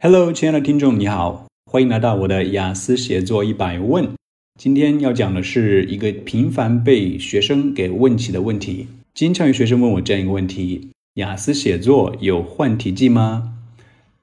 [0.00, 4.08] Hello，亲爱的听众，你好，欢迎来到我的雅思写作一百问。
[4.56, 8.86] 今天要讲的是一个频繁被学生给问起的问题。
[9.12, 13.54] 经常有学生问我这样一个问题：雅思写作有换题季吗？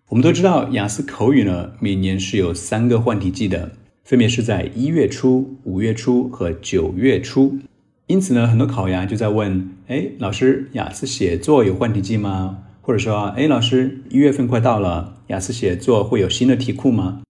[0.07, 3.73] 我们都知道，雅思口语呢，每年是有三个换题季的，
[4.05, 7.60] 分别是在一月初、五月初和九月初。
[8.07, 12.60] 因此呢，很多考研就在问：哎，老师，雅思写作有换题季吗？
[12.86, 17.23] 或者说，哎，老师，一月份快到了，雅思写作会有新的题库吗？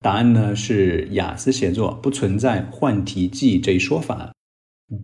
[0.00, 4.32] 答案呢是，雅思写作不存在换题季这一说法。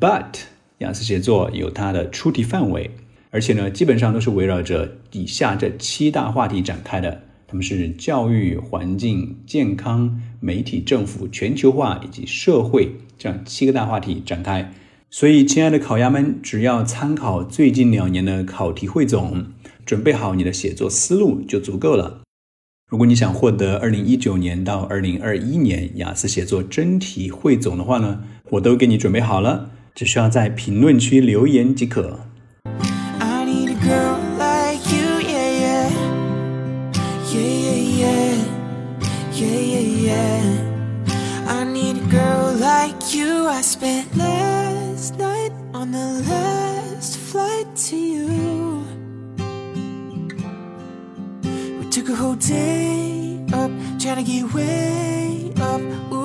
[0.00, 0.40] But
[0.78, 2.90] 雅思写作有它的出题范围，
[3.30, 14.68] 而且呢，基本上都是围绕着以下这七大话题展开的，他们是教育、环境、健康、媒体、政府、全球化以及社会这样七个大话题展开。
[15.10, 19.46] 所以，亲爱的考鸭们，只要参考最近两年的考题汇总。
[19.84, 22.20] 准备好你的写作思路就足够了。
[22.90, 32.20] 如果你想获得二零一九年到二零二一年雅思写作真题汇总的话呢，我都给你准备好了，只需要在评论区留言即可。
[51.92, 55.82] Took a whole day up, trying to get way up.
[56.10, 56.21] Ooh.